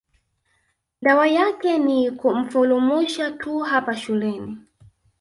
Dawa 1.01 1.27
yake 1.27 1.77
ni 1.77 2.11
kumfulumusha 2.11 3.31
tu 3.31 3.59
hapa 3.59 3.97
shuleni 3.97 4.57